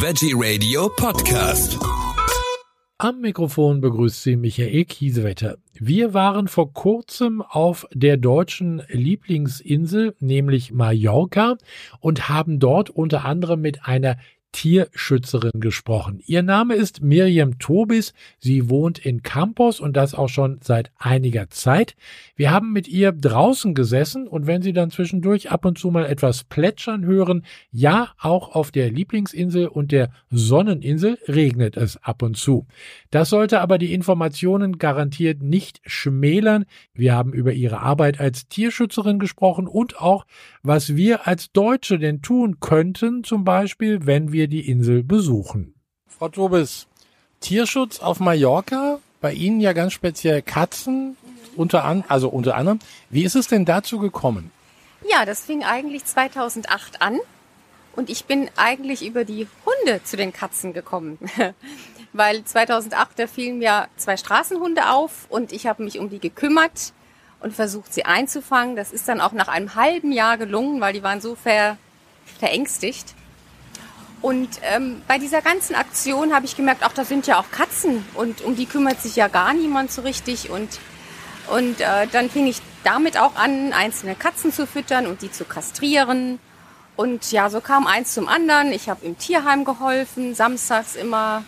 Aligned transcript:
Veggie 0.00 0.32
Radio 0.32 0.88
Podcast. 0.90 1.76
Am 2.98 3.20
Mikrofon 3.20 3.80
begrüßt 3.80 4.22
Sie 4.22 4.36
Michael 4.36 4.84
Kiesewetter. 4.84 5.58
Wir 5.72 6.14
waren 6.14 6.46
vor 6.46 6.72
kurzem 6.72 7.42
auf 7.42 7.84
der 7.92 8.16
deutschen 8.16 8.80
Lieblingsinsel, 8.90 10.14
nämlich 10.20 10.70
Mallorca, 10.70 11.56
und 11.98 12.28
haben 12.28 12.60
dort 12.60 12.90
unter 12.90 13.24
anderem 13.24 13.60
mit 13.60 13.86
einer 13.86 14.18
Tierschützerin 14.52 15.60
gesprochen. 15.60 16.20
Ihr 16.26 16.42
Name 16.42 16.74
ist 16.74 17.02
Miriam 17.02 17.58
Tobis. 17.58 18.14
Sie 18.38 18.70
wohnt 18.70 18.98
in 18.98 19.22
Campos 19.22 19.78
und 19.78 19.96
das 19.96 20.14
auch 20.14 20.28
schon 20.28 20.58
seit 20.62 20.90
einiger 20.96 21.50
Zeit. 21.50 21.94
Wir 22.34 22.50
haben 22.50 22.72
mit 22.72 22.88
ihr 22.88 23.12
draußen 23.12 23.74
gesessen 23.74 24.26
und 24.26 24.46
wenn 24.46 24.62
Sie 24.62 24.72
dann 24.72 24.90
zwischendurch 24.90 25.50
ab 25.50 25.64
und 25.64 25.78
zu 25.78 25.90
mal 25.90 26.06
etwas 26.06 26.44
plätschern 26.44 27.04
hören, 27.04 27.44
ja, 27.70 28.12
auch 28.18 28.54
auf 28.54 28.70
der 28.70 28.90
Lieblingsinsel 28.90 29.68
und 29.68 29.92
der 29.92 30.10
Sonneninsel 30.30 31.18
regnet 31.28 31.76
es 31.76 31.96
ab 32.02 32.22
und 32.22 32.36
zu. 32.36 32.66
Das 33.10 33.30
sollte 33.30 33.60
aber 33.60 33.78
die 33.78 33.92
Informationen 33.92 34.78
garantiert 34.78 35.42
nicht 35.42 35.80
schmälern. 35.84 36.64
Wir 36.94 37.14
haben 37.14 37.32
über 37.32 37.52
ihre 37.52 37.80
Arbeit 37.80 38.18
als 38.20 38.48
Tierschützerin 38.48 39.18
gesprochen 39.18 39.66
und 39.66 40.00
auch, 40.00 40.24
was 40.62 40.96
wir 40.96 41.26
als 41.26 41.52
Deutsche 41.52 41.98
denn 41.98 42.22
tun 42.22 42.60
könnten, 42.60 43.24
zum 43.24 43.44
Beispiel, 43.44 44.06
wenn 44.06 44.32
wir 44.32 44.37
die 44.46 44.68
Insel 44.68 45.02
besuchen. 45.02 45.74
Frau 46.06 46.28
Tobis, 46.28 46.86
Tierschutz 47.40 48.00
auf 48.00 48.20
Mallorca, 48.20 49.00
bei 49.20 49.32
Ihnen 49.32 49.60
ja 49.60 49.72
ganz 49.72 49.92
speziell 49.92 50.42
Katzen, 50.42 51.16
unter 51.56 51.84
an, 51.84 52.04
also 52.08 52.28
unter 52.28 52.56
anderem. 52.56 52.78
Wie 53.10 53.24
ist 53.24 53.34
es 53.34 53.48
denn 53.48 53.64
dazu 53.64 53.98
gekommen? 53.98 54.50
Ja, 55.08 55.24
das 55.24 55.40
fing 55.40 55.64
eigentlich 55.64 56.04
2008 56.04 57.02
an 57.02 57.18
und 57.94 58.10
ich 58.10 58.24
bin 58.24 58.50
eigentlich 58.56 59.04
über 59.04 59.24
die 59.24 59.46
Hunde 59.66 60.02
zu 60.04 60.16
den 60.16 60.32
Katzen 60.32 60.72
gekommen. 60.72 61.18
Weil 62.12 62.42
2008, 62.44 63.18
da 63.18 63.26
fielen 63.26 63.58
mir 63.58 63.88
zwei 63.96 64.16
Straßenhunde 64.16 64.90
auf 64.90 65.26
und 65.28 65.52
ich 65.52 65.66
habe 65.66 65.82
mich 65.82 65.98
um 65.98 66.08
die 66.08 66.20
gekümmert 66.20 66.92
und 67.40 67.54
versucht, 67.54 67.92
sie 67.92 68.04
einzufangen. 68.04 68.76
Das 68.76 68.92
ist 68.92 69.08
dann 69.08 69.20
auch 69.20 69.32
nach 69.32 69.48
einem 69.48 69.74
halben 69.74 70.12
Jahr 70.12 70.38
gelungen, 70.38 70.80
weil 70.80 70.92
die 70.92 71.02
waren 71.02 71.20
so 71.20 71.34
ver, 71.34 71.76
verängstigt. 72.38 73.14
Und 74.20 74.48
ähm, 74.62 75.02
bei 75.06 75.18
dieser 75.18 75.42
ganzen 75.42 75.76
Aktion 75.76 76.34
habe 76.34 76.44
ich 76.44 76.56
gemerkt, 76.56 76.84
auch 76.84 76.92
da 76.92 77.04
sind 77.04 77.26
ja 77.26 77.38
auch 77.38 77.50
Katzen 77.50 78.04
und 78.14 78.40
um 78.40 78.56
die 78.56 78.66
kümmert 78.66 79.00
sich 79.00 79.14
ja 79.16 79.28
gar 79.28 79.54
niemand 79.54 79.92
so 79.92 80.02
richtig. 80.02 80.50
Und, 80.50 80.80
und 81.48 81.80
äh, 81.80 82.06
dann 82.10 82.28
fing 82.28 82.46
ich 82.46 82.60
damit 82.82 83.18
auch 83.18 83.36
an, 83.36 83.72
einzelne 83.72 84.16
Katzen 84.16 84.52
zu 84.52 84.66
füttern 84.66 85.06
und 85.06 85.22
die 85.22 85.30
zu 85.30 85.44
kastrieren. 85.44 86.40
Und 86.96 87.30
ja, 87.30 87.48
so 87.48 87.60
kam 87.60 87.86
eins 87.86 88.14
zum 88.14 88.26
anderen. 88.26 88.72
Ich 88.72 88.88
habe 88.88 89.06
im 89.06 89.16
Tierheim 89.16 89.64
geholfen, 89.64 90.34
samstags 90.34 90.96
immer 90.96 91.44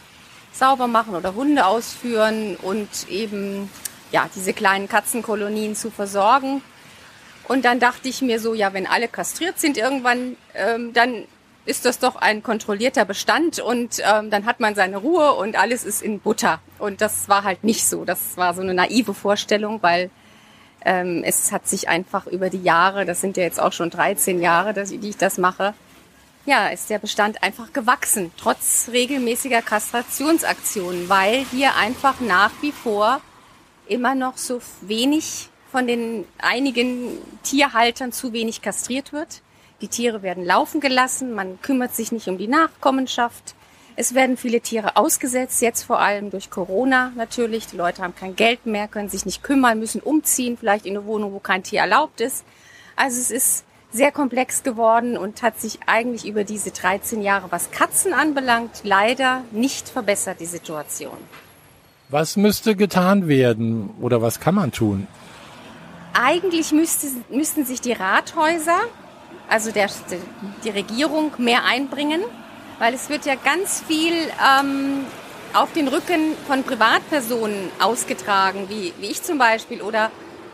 sauber 0.53 0.87
machen 0.87 1.17
oder 1.17 1.35
Hunde 1.35 1.67
ausführen 1.67 2.57
und 2.57 2.89
eben 3.09 3.69
ja 4.13 4.29
diese 4.35 4.53
kleinen 4.53 4.89
Katzenkolonien 4.89 5.75
zu 5.75 5.91
versorgen. 5.91 6.63
Und 7.49 7.65
dann 7.65 7.81
dachte 7.81 8.09
ich 8.09 8.23
mir 8.23 8.39
so, 8.39 8.55
ja, 8.55 8.73
wenn 8.73 8.87
alle 8.87 9.09
kastriert 9.09 9.59
sind 9.59 9.77
irgendwann, 9.77 10.37
ähm, 10.55 10.93
dann 10.93 11.25
ist 11.65 11.85
das 11.85 11.99
doch 11.99 12.17
ein 12.17 12.43
kontrollierter 12.43 13.05
Bestand 13.05 13.61
und 13.61 14.01
ähm, 14.01 14.31
dann 14.31 14.47
hat 14.47 14.61
man 14.61 14.75
seine 14.75 14.97
Ruhe 14.97 15.35
und 15.35 15.57
alles 15.57 15.85
ist 15.85 16.03
in 16.03 16.21
Butter. 16.21 16.61
Und 16.79 17.01
das 17.01 17.29
war 17.29 17.45
halt 17.45 17.65
nicht 17.65 17.87
so. 17.87 18.05
Das 18.05 18.37
war 18.37 18.55
so 18.55 18.63
eine 18.63 18.75
naive 18.75 19.15
Vorstellung, 19.15 19.83
weil 19.83 20.11
ähm, 20.85 21.23
es 21.25 21.53
hat 21.53 21.69
sich 21.69 21.89
einfach 21.89 22.27
über 22.27 22.51
die 22.51 22.63
Jahre, 22.63 23.05
das 23.05 23.21
sind 23.21 23.37
ja 23.37 23.43
jetzt 23.43 23.61
auch 23.61 23.73
schon 23.73 23.91
13 23.91 24.41
Jahre, 24.41 24.73
dass, 24.73 24.89
die 24.91 25.09
ich 25.09 25.17
das 25.17 25.39
mache, 25.39 25.75
ja, 26.47 26.69
ist 26.69 26.89
der 26.89 26.99
Bestand 26.99 27.43
einfach 27.43 27.73
gewachsen, 27.73 28.33
trotz 28.39 28.89
regelmäßiger 28.91 29.61
Kastrationsaktionen, 29.61 31.09
weil 31.09 31.45
hier 31.51 31.77
einfach 31.77 32.21
nach 32.21 32.51
wie 32.63 32.73
vor 32.73 33.21
immer 33.87 34.15
noch 34.15 34.39
so 34.39 34.61
wenig 34.81 35.49
von 35.71 35.87
den 35.87 36.25
einigen 36.39 37.19
Tierhaltern 37.43 38.13
zu 38.13 38.33
wenig 38.33 38.63
kastriert 38.63 39.13
wird. 39.13 39.43
Die 39.81 39.89
Tiere 39.89 40.23
werden 40.23 40.45
laufen 40.45 40.81
gelassen, 40.81 41.33
man 41.33 41.61
kümmert 41.63 41.95
sich 41.95 42.13
nicht 42.13 42.29
um 42.29 42.37
die 42.37 42.49
Nachkommenschaft. 42.49 43.55
Es 43.97 44.15
werden 44.15 44.37
viele 44.37 44.61
Tiere 44.61 44.97
ausgesetzt, 44.97 45.63
jetzt 45.63 45.83
vor 45.83 46.01
allem 46.01 46.31
durch 46.31 46.51
Corona 46.51 47.13
natürlich. 47.17 47.67
Die 47.67 47.77
Leute 47.77 48.03
haben 48.03 48.15
kein 48.15 48.37
Geld 48.37 48.67
mehr, 48.67 48.89
können 48.89 49.09
sich 49.09 49.27
nicht 49.27 49.43
kümmern, 49.43 49.79
müssen 49.79 50.01
umziehen, 50.01 50.57
vielleicht 50.59 50.87
in 50.87 50.97
eine 50.97 51.07
Wohnung, 51.07 51.33
wo 51.33 51.39
kein 51.39 51.63
Tier 51.63 51.81
erlaubt 51.81 52.21
ist. 52.21 52.45
Also 52.97 53.19
es 53.21 53.31
ist 53.31 53.65
sehr 53.91 54.13
komplex 54.13 54.63
geworden 54.63 55.17
und 55.17 55.43
hat 55.43 55.61
sich 55.61 55.81
eigentlich 55.87 56.27
über 56.27 56.45
diese 56.45 56.71
13 56.71 57.23
Jahre, 57.23 57.51
was 57.51 57.71
Katzen 57.71 58.13
anbelangt, 58.13 58.83
leider 58.85 59.43
nicht 59.51 59.89
verbessert, 59.89 60.41
die 60.41 60.47
Situation. 60.47 61.17
Was 62.09 62.37
müsste 62.37 62.77
getan 62.77 63.29
werden 63.29 63.91
oder 64.01 64.23
was 64.23 64.41
kann 64.41 64.55
man 64.55 64.73
tun? 64.73 65.07
Eigentlich 66.13 66.73
müsste, 66.73 67.07
müssten 67.31 67.65
sich 67.65 67.81
die 67.81 67.93
Rathäuser, 67.93 68.79
also 69.51 69.73
der, 69.73 69.89
die 70.65 70.71
Regierung, 70.71 71.33
mehr 71.39 71.65
einbringen, 71.65 72.23
weil 72.79 72.95
es 72.95 73.09
wird 73.11 73.27
ja 73.27 73.35
ganz 73.35 73.83
viel 73.87 74.15
ähm, 74.15 75.05
auf 75.53 75.73
den 75.73 75.89
Rücken 75.89 76.35
von 76.47 76.63
Privatpersonen 76.63 77.71
ausgetragen, 77.81 78.69
wie, 78.69 78.95
wie 79.01 79.07
ich 79.07 79.23
zum 79.23 79.39
Beispiel, 79.39 79.83
oder 79.83 80.11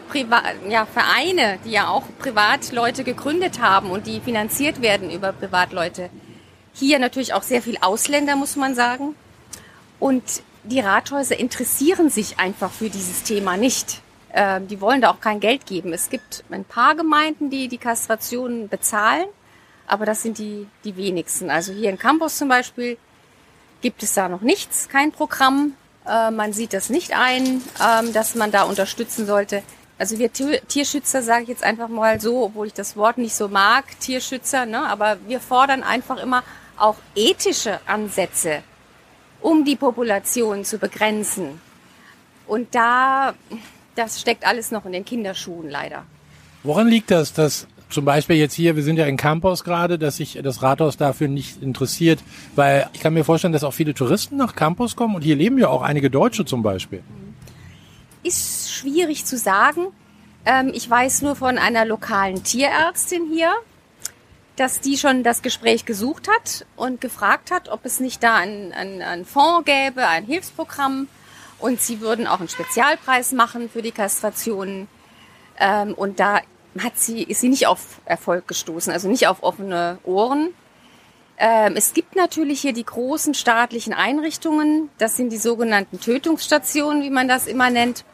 Priva 0.08 0.42
ja, 0.68 0.86
Vereine, 0.86 1.58
die 1.64 1.72
ja 1.72 1.88
auch 1.88 2.04
Privatleute 2.18 3.04
gegründet 3.04 3.60
haben 3.60 3.90
und 3.90 4.06
die 4.06 4.20
finanziert 4.20 4.80
werden 4.80 5.10
über 5.10 5.32
Privatleute. 5.32 6.10
Hier 6.72 6.98
natürlich 6.98 7.34
auch 7.34 7.42
sehr 7.42 7.62
viel 7.62 7.78
Ausländer, 7.80 8.36
muss 8.36 8.56
man 8.56 8.74
sagen. 8.74 9.14
Und 9.98 10.22
die 10.64 10.80
Rathäuser 10.80 11.38
interessieren 11.38 12.10
sich 12.10 12.38
einfach 12.38 12.70
für 12.70 12.90
dieses 12.90 13.22
Thema 13.22 13.56
nicht. 13.56 14.00
Ähm, 14.38 14.68
die 14.68 14.82
wollen 14.82 15.00
da 15.00 15.10
auch 15.10 15.20
kein 15.20 15.40
Geld 15.40 15.64
geben. 15.64 15.94
Es 15.94 16.10
gibt 16.10 16.44
ein 16.50 16.64
paar 16.64 16.94
Gemeinden, 16.94 17.48
die 17.48 17.68
die 17.68 17.78
Kastration 17.78 18.68
bezahlen, 18.68 19.26
aber 19.86 20.04
das 20.04 20.22
sind 20.22 20.36
die, 20.36 20.66
die 20.84 20.96
wenigsten. 20.96 21.48
Also 21.48 21.72
hier 21.72 21.88
in 21.88 21.98
Campus 21.98 22.36
zum 22.36 22.48
Beispiel 22.48 22.98
gibt 23.80 24.02
es 24.02 24.12
da 24.12 24.28
noch 24.28 24.42
nichts, 24.42 24.90
kein 24.90 25.10
Programm. 25.10 25.72
Äh, 26.06 26.30
man 26.30 26.52
sieht 26.52 26.74
das 26.74 26.90
nicht 26.90 27.16
ein, 27.16 27.62
ähm, 27.82 28.12
dass 28.12 28.34
man 28.34 28.50
da 28.52 28.64
unterstützen 28.64 29.24
sollte. 29.24 29.62
Also 29.98 30.18
wir 30.18 30.30
Tierschützer, 30.30 31.22
sage 31.22 31.44
ich 31.44 31.48
jetzt 31.48 31.64
einfach 31.64 31.88
mal 31.88 32.20
so, 32.20 32.44
obwohl 32.44 32.66
ich 32.66 32.74
das 32.74 32.94
Wort 32.94 33.16
nicht 33.16 33.34
so 33.34 33.48
mag, 33.48 33.84
Tierschützer, 34.00 34.66
ne? 34.66 34.86
aber 34.86 35.16
wir 35.26 35.40
fordern 35.40 35.82
einfach 35.82 36.18
immer 36.18 36.42
auch 36.76 36.96
ethische 37.14 37.80
Ansätze 37.86 38.62
um 39.40 39.64
die 39.64 39.76
Population 39.76 40.64
zu 40.64 40.78
begrenzen. 40.78 41.60
Und 42.46 42.74
da, 42.74 43.34
das 43.96 44.20
steckt 44.20 44.46
alles 44.46 44.70
noch 44.70 44.86
in 44.86 44.92
den 44.92 45.04
Kinderschuhen 45.04 45.68
leider. 45.68 46.04
Woran 46.62 46.88
liegt 46.88 47.10
das, 47.10 47.32
dass 47.32 47.66
zum 47.88 48.04
Beispiel 48.04 48.36
jetzt 48.36 48.54
hier, 48.54 48.76
wir 48.76 48.82
sind 48.82 48.96
ja 48.96 49.06
in 49.06 49.16
Campos 49.16 49.62
gerade, 49.62 49.98
dass 49.98 50.16
sich 50.16 50.38
das 50.42 50.62
Rathaus 50.62 50.96
dafür 50.96 51.28
nicht 51.28 51.62
interessiert, 51.62 52.20
weil 52.56 52.88
ich 52.92 53.00
kann 53.00 53.14
mir 53.14 53.24
vorstellen, 53.24 53.52
dass 53.52 53.64
auch 53.64 53.72
viele 53.72 53.94
Touristen 53.94 54.36
nach 54.36 54.56
Campos 54.56 54.96
kommen 54.96 55.14
und 55.14 55.22
hier 55.22 55.36
leben 55.36 55.58
ja 55.58 55.68
auch 55.68 55.82
einige 55.82 56.10
Deutsche 56.10 56.44
zum 56.44 56.62
Beispiel. 56.62 57.02
Ist 58.22 58.72
schwierig 58.72 59.24
zu 59.24 59.38
sagen. 59.38 59.88
Ähm, 60.44 60.72
ich 60.74 60.88
weiß 60.90 61.22
nur 61.22 61.36
von 61.36 61.58
einer 61.58 61.84
lokalen 61.84 62.42
Tierärztin 62.42 63.26
hier, 63.32 63.52
dass 64.56 64.80
die 64.80 64.96
schon 64.96 65.22
das 65.22 65.42
Gespräch 65.42 65.84
gesucht 65.84 66.28
hat 66.28 66.66
und 66.76 67.00
gefragt 67.00 67.50
hat, 67.50 67.68
ob 67.68 67.84
es 67.84 68.00
nicht 68.00 68.22
da 68.22 68.36
einen, 68.36 68.72
einen, 68.72 69.02
einen 69.02 69.24
Fonds 69.24 69.64
gäbe, 69.66 70.06
ein 70.08 70.24
Hilfsprogramm. 70.24 71.08
Und 71.58 71.80
sie 71.80 72.00
würden 72.00 72.26
auch 72.26 72.40
einen 72.40 72.48
Spezialpreis 72.48 73.32
machen 73.32 73.70
für 73.70 73.82
die 73.82 73.92
Kastrationen. 73.92 74.88
Ähm, 75.58 75.94
und 75.94 76.20
da 76.20 76.40
hat 76.82 76.98
sie, 76.98 77.22
ist 77.22 77.40
sie 77.40 77.48
nicht 77.48 77.66
auf 77.66 78.00
Erfolg 78.04 78.46
gestoßen, 78.46 78.92
also 78.92 79.08
nicht 79.08 79.26
auf 79.26 79.42
offene 79.42 79.98
Ohren. 80.04 80.50
Ähm, 81.38 81.74
es 81.76 81.92
gibt 81.92 82.16
natürlich 82.16 82.60
hier 82.60 82.72
die 82.72 82.84
großen 82.84 83.34
staatlichen 83.34 83.92
Einrichtungen. 83.92 84.90
Das 84.98 85.16
sind 85.16 85.30
die 85.30 85.38
sogenannten 85.38 86.00
Tötungsstationen, 86.00 87.02
wie 87.02 87.10
man 87.10 87.28
das 87.28 87.46
immer 87.46 87.70
nennt. 87.70 88.04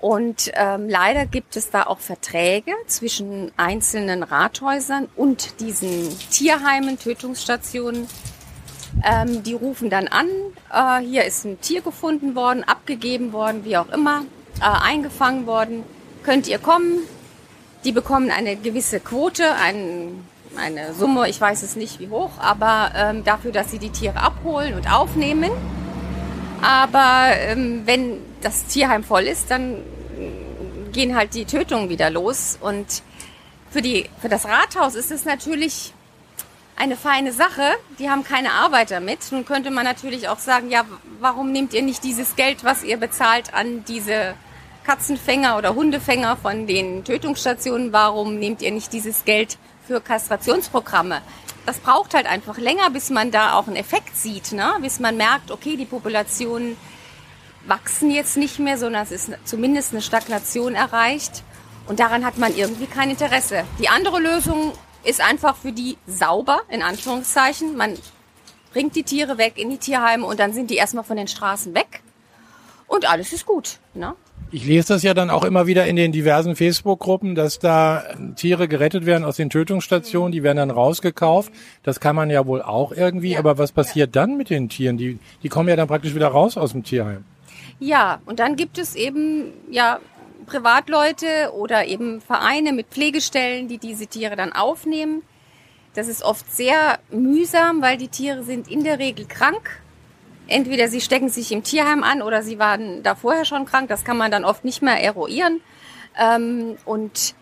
Und 0.00 0.50
ähm, 0.54 0.88
leider 0.88 1.24
gibt 1.24 1.56
es 1.56 1.70
da 1.70 1.84
auch 1.84 1.98
Verträge 1.98 2.72
zwischen 2.86 3.52
einzelnen 3.56 4.22
Rathäusern 4.22 5.08
und 5.16 5.60
diesen 5.60 6.10
Tierheimen, 6.30 6.98
Tötungsstationen. 6.98 8.06
Ähm, 9.02 9.42
die 9.42 9.54
rufen 9.54 9.90
dann 9.90 10.08
an, 10.08 10.28
äh, 10.72 11.04
hier 11.04 11.24
ist 11.24 11.44
ein 11.44 11.60
Tier 11.60 11.82
gefunden 11.82 12.34
worden, 12.34 12.64
abgegeben 12.64 13.32
worden, 13.32 13.64
wie 13.64 13.76
auch 13.76 13.88
immer, 13.88 14.24
äh, 14.60 14.64
eingefangen 14.64 15.46
worden. 15.46 15.84
Könnt 16.22 16.46
ihr 16.46 16.58
kommen? 16.58 16.98
Die 17.84 17.92
bekommen 17.92 18.30
eine 18.30 18.56
gewisse 18.56 19.00
Quote, 19.00 19.54
ein, 19.54 20.24
eine 20.56 20.94
Summe, 20.94 21.28
ich 21.28 21.40
weiß 21.40 21.62
es 21.62 21.76
nicht 21.76 22.00
wie 22.00 22.08
hoch, 22.08 22.30
aber 22.38 22.92
ähm, 22.96 23.24
dafür, 23.24 23.52
dass 23.52 23.70
sie 23.70 23.78
die 23.78 23.90
Tiere 23.90 24.20
abholen 24.20 24.74
und 24.74 24.90
aufnehmen. 24.90 25.50
Aber 26.62 27.36
ähm, 27.36 27.82
wenn 27.84 28.20
das 28.40 28.64
Tierheim 28.66 29.04
voll 29.04 29.24
ist, 29.24 29.50
dann 29.50 29.82
gehen 30.94 31.14
halt 31.14 31.34
die 31.34 31.44
Tötungen 31.44 31.90
wieder 31.90 32.08
los. 32.08 32.56
Und 32.58 33.02
für, 33.70 33.82
die, 33.82 34.08
für 34.20 34.30
das 34.30 34.46
Rathaus 34.46 34.94
ist 34.94 35.10
es 35.10 35.26
natürlich 35.26 35.92
eine 36.76 36.96
feine 36.96 37.32
Sache. 37.32 37.62
Die 37.98 38.10
haben 38.10 38.24
keine 38.24 38.52
Arbeit 38.52 38.90
damit. 38.90 39.30
Nun 39.30 39.44
könnte 39.44 39.70
man 39.70 39.84
natürlich 39.84 40.28
auch 40.28 40.38
sagen, 40.38 40.70
ja, 40.70 40.84
warum 41.20 41.52
nehmt 41.52 41.72
ihr 41.72 41.82
nicht 41.82 42.04
dieses 42.04 42.36
Geld, 42.36 42.64
was 42.64 42.82
ihr 42.82 42.96
bezahlt, 42.96 43.54
an 43.54 43.84
diese 43.84 44.34
Katzenfänger 44.84 45.56
oder 45.56 45.74
Hundefänger 45.74 46.36
von 46.36 46.66
den 46.66 47.04
Tötungsstationen? 47.04 47.92
Warum 47.92 48.38
nehmt 48.38 48.62
ihr 48.62 48.72
nicht 48.72 48.92
dieses 48.92 49.24
Geld 49.24 49.58
für 49.86 50.00
Kastrationsprogramme? 50.00 51.22
Das 51.66 51.78
braucht 51.78 52.12
halt 52.12 52.26
einfach 52.26 52.58
länger, 52.58 52.90
bis 52.90 53.08
man 53.08 53.30
da 53.30 53.54
auch 53.54 53.66
einen 53.66 53.76
Effekt 53.76 54.16
sieht, 54.16 54.52
ne? 54.52 54.74
bis 54.82 55.00
man 55.00 55.16
merkt, 55.16 55.50
okay, 55.50 55.76
die 55.76 55.86
Populationen 55.86 56.76
wachsen 57.66 58.10
jetzt 58.10 58.36
nicht 58.36 58.58
mehr, 58.58 58.76
sondern 58.76 59.02
es 59.02 59.10
ist 59.10 59.30
zumindest 59.44 59.92
eine 59.92 60.02
Stagnation 60.02 60.74
erreicht. 60.74 61.42
Und 61.86 62.00
daran 62.00 62.24
hat 62.24 62.38
man 62.38 62.54
irgendwie 62.54 62.86
kein 62.86 63.10
Interesse. 63.10 63.64
Die 63.78 63.88
andere 63.88 64.20
Lösung 64.20 64.72
ist 65.04 65.20
einfach 65.20 65.56
für 65.56 65.72
die 65.72 65.96
sauber, 66.06 66.60
in 66.68 66.82
Anführungszeichen. 66.82 67.76
Man 67.76 67.96
bringt 68.72 68.96
die 68.96 69.02
Tiere 69.02 69.38
weg 69.38 69.54
in 69.56 69.70
die 69.70 69.78
Tierheime 69.78 70.26
und 70.26 70.40
dann 70.40 70.52
sind 70.52 70.70
die 70.70 70.76
erstmal 70.76 71.04
von 71.04 71.16
den 71.16 71.28
Straßen 71.28 71.74
weg. 71.74 72.02
Und 72.86 73.08
alles 73.10 73.32
ist 73.32 73.46
gut. 73.46 73.78
Ne? 73.94 74.14
Ich 74.50 74.66
lese 74.66 74.88
das 74.94 75.02
ja 75.02 75.14
dann 75.14 75.30
auch 75.30 75.44
immer 75.44 75.66
wieder 75.66 75.86
in 75.86 75.96
den 75.96 76.12
diversen 76.12 76.54
Facebook-Gruppen, 76.54 77.34
dass 77.34 77.58
da 77.58 78.04
Tiere 78.36 78.68
gerettet 78.68 79.06
werden 79.06 79.24
aus 79.24 79.36
den 79.36 79.50
Tötungsstationen, 79.50 80.32
die 80.32 80.42
werden 80.42 80.58
dann 80.58 80.70
rausgekauft. 80.70 81.52
Das 81.82 81.98
kann 81.98 82.14
man 82.14 82.30
ja 82.30 82.46
wohl 82.46 82.62
auch 82.62 82.92
irgendwie. 82.92 83.32
Ja, 83.32 83.40
aber 83.40 83.58
was 83.58 83.72
passiert 83.72 84.14
ja. 84.14 84.22
dann 84.22 84.36
mit 84.36 84.50
den 84.50 84.68
Tieren? 84.68 84.96
Die, 84.96 85.18
die 85.42 85.48
kommen 85.48 85.68
ja 85.68 85.76
dann 85.76 85.88
praktisch 85.88 86.14
wieder 86.14 86.28
raus 86.28 86.56
aus 86.56 86.72
dem 86.72 86.84
Tierheim. 86.84 87.24
Ja, 87.80 88.20
und 88.26 88.38
dann 88.38 88.54
gibt 88.54 88.78
es 88.78 88.94
eben 88.94 89.52
ja 89.70 89.98
Privatleute 90.44 91.52
oder 91.52 91.86
eben 91.86 92.20
Vereine 92.20 92.72
mit 92.72 92.88
Pflegestellen, 92.88 93.68
die 93.68 93.78
diese 93.78 94.06
Tiere 94.06 94.36
dann 94.36 94.52
aufnehmen. 94.52 95.22
Das 95.94 96.08
ist 96.08 96.22
oft 96.22 96.52
sehr 96.52 96.98
mühsam, 97.10 97.80
weil 97.80 97.96
die 97.96 98.08
Tiere 98.08 98.42
sind 98.42 98.68
in 98.68 98.84
der 98.84 98.98
Regel 98.98 99.26
krank. 99.26 99.80
Entweder 100.46 100.88
sie 100.88 101.00
stecken 101.00 101.28
sich 101.28 101.52
im 101.52 101.62
Tierheim 101.62 102.02
an 102.02 102.20
oder 102.20 102.42
sie 102.42 102.58
waren 102.58 103.02
da 103.02 103.14
vorher 103.14 103.44
schon 103.44 103.64
krank. 103.64 103.88
Das 103.88 104.04
kann 104.04 104.16
man 104.16 104.30
dann 104.30 104.44
oft 104.44 104.64
nicht 104.64 104.82
mehr 104.82 105.02
eruieren. 105.02 105.60
Ähm, 106.18 106.76
und 106.84 107.34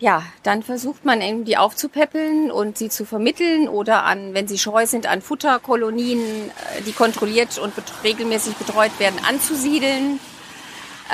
ja, 0.00 0.22
dann 0.42 0.62
versucht 0.62 1.04
man 1.04 1.20
eben 1.20 1.44
die 1.44 1.56
aufzupäppeln 1.56 2.50
und 2.50 2.78
sie 2.78 2.88
zu 2.88 3.04
vermitteln 3.04 3.68
oder 3.68 4.04
an, 4.04 4.34
wenn 4.34 4.46
sie 4.46 4.58
scheu 4.58 4.86
sind, 4.86 5.06
an 5.06 5.22
Futterkolonien, 5.22 6.20
äh, 6.50 6.82
die 6.82 6.92
kontrolliert 6.92 7.58
und 7.58 7.72
regelmäßig 8.04 8.54
betreut 8.54 8.98
werden, 8.98 9.18
anzusiedeln. 9.28 10.20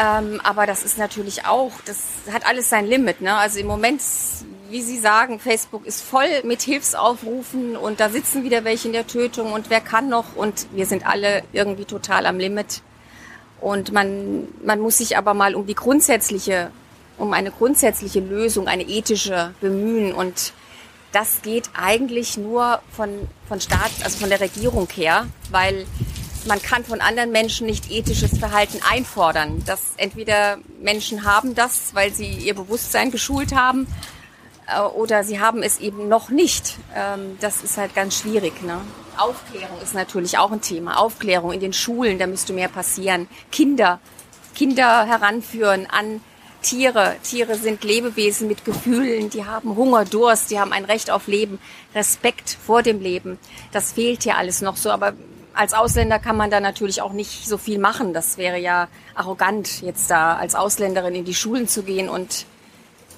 Ähm, 0.00 0.40
aber 0.42 0.66
das 0.66 0.82
ist 0.82 0.98
natürlich 0.98 1.46
auch, 1.46 1.72
das 1.84 1.98
hat 2.32 2.46
alles 2.46 2.68
sein 2.68 2.86
Limit. 2.86 3.20
Ne? 3.20 3.34
Also 3.34 3.60
im 3.60 3.66
Moment, 3.66 4.00
wie 4.68 4.82
Sie 4.82 4.98
sagen, 4.98 5.38
Facebook 5.38 5.86
ist 5.86 6.02
voll 6.02 6.42
mit 6.42 6.62
Hilfsaufrufen 6.62 7.76
und 7.76 8.00
da 8.00 8.08
sitzen 8.08 8.42
wieder 8.42 8.64
welche 8.64 8.88
in 8.88 8.92
der 8.92 9.06
Tötung 9.06 9.52
und 9.52 9.70
wer 9.70 9.80
kann 9.80 10.08
noch 10.08 10.34
und 10.34 10.66
wir 10.72 10.86
sind 10.86 11.06
alle 11.06 11.44
irgendwie 11.52 11.84
total 11.84 12.26
am 12.26 12.38
Limit. 12.38 12.82
Und 13.60 13.92
man, 13.92 14.48
man 14.64 14.80
muss 14.80 14.98
sich 14.98 15.16
aber 15.16 15.32
mal 15.32 15.54
um 15.54 15.66
die 15.66 15.74
grundsätzliche, 15.74 16.70
um 17.16 17.32
eine 17.32 17.52
grundsätzliche 17.52 18.20
Lösung, 18.20 18.66
eine 18.66 18.82
ethische 18.82 19.54
bemühen 19.60 20.12
und 20.12 20.52
das 21.12 21.42
geht 21.42 21.70
eigentlich 21.74 22.36
nur 22.36 22.80
von, 22.90 23.28
von 23.46 23.60
Staat, 23.60 23.92
also 24.02 24.18
von 24.18 24.28
der 24.28 24.40
Regierung 24.40 24.88
her, 24.92 25.28
weil 25.52 25.86
man 26.46 26.60
kann 26.60 26.84
von 26.84 27.00
anderen 27.00 27.32
Menschen 27.32 27.66
nicht 27.66 27.90
ethisches 27.90 28.38
Verhalten 28.38 28.80
einfordern. 28.88 29.62
Das 29.66 29.80
entweder 29.96 30.58
Menschen 30.80 31.24
haben 31.24 31.54
das, 31.54 31.94
weil 31.94 32.12
sie 32.12 32.28
ihr 32.28 32.54
Bewusstsein 32.54 33.10
geschult 33.10 33.54
haben, 33.54 33.86
äh, 34.66 34.80
oder 34.80 35.24
sie 35.24 35.40
haben 35.40 35.62
es 35.62 35.78
eben 35.78 36.08
noch 36.08 36.30
nicht. 36.30 36.76
Ähm, 36.94 37.36
das 37.40 37.62
ist 37.62 37.76
halt 37.76 37.94
ganz 37.94 38.18
schwierig. 38.18 38.62
Ne? 38.62 38.80
Aufklärung 39.16 39.80
ist 39.82 39.94
natürlich 39.94 40.38
auch 40.38 40.52
ein 40.52 40.60
Thema. 40.60 40.98
Aufklärung 40.98 41.52
in 41.52 41.60
den 41.60 41.72
Schulen, 41.72 42.18
da 42.18 42.26
müsste 42.26 42.52
mehr 42.52 42.68
passieren. 42.68 43.28
Kinder, 43.50 44.00
Kinder 44.54 45.06
heranführen 45.06 45.86
an 45.90 46.20
Tiere. 46.62 47.16
Tiere 47.22 47.56
sind 47.56 47.84
Lebewesen 47.84 48.48
mit 48.48 48.64
Gefühlen, 48.64 49.28
die 49.28 49.44
haben 49.44 49.76
Hunger, 49.76 50.06
Durst, 50.06 50.50
die 50.50 50.58
haben 50.58 50.72
ein 50.72 50.86
Recht 50.86 51.10
auf 51.10 51.26
Leben, 51.26 51.58
Respekt 51.94 52.56
vor 52.64 52.82
dem 52.82 53.00
Leben. 53.00 53.38
Das 53.70 53.92
fehlt 53.92 54.22
hier 54.22 54.38
alles 54.38 54.62
noch 54.62 54.78
so, 54.78 54.90
aber 54.90 55.12
als 55.54 55.72
Ausländer 55.72 56.18
kann 56.18 56.36
man 56.36 56.50
da 56.50 56.60
natürlich 56.60 57.00
auch 57.00 57.12
nicht 57.12 57.46
so 57.46 57.58
viel 57.58 57.78
machen. 57.78 58.12
Das 58.12 58.38
wäre 58.38 58.58
ja 58.58 58.88
arrogant, 59.14 59.82
jetzt 59.82 60.10
da 60.10 60.36
als 60.36 60.54
Ausländerin 60.54 61.14
in 61.14 61.24
die 61.24 61.34
Schulen 61.34 61.68
zu 61.68 61.82
gehen 61.82 62.08
und 62.08 62.46